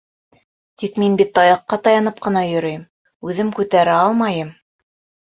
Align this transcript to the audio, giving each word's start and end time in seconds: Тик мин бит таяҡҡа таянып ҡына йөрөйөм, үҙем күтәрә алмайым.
Тик 0.83 0.95
мин 1.01 1.17
бит 1.17 1.27
таяҡҡа 1.39 1.77
таянып 1.87 2.17
ҡына 2.27 2.41
йөрөйөм, 2.51 2.85
үҙем 3.27 3.51
күтәрә 3.59 3.99
алмайым. 4.07 4.51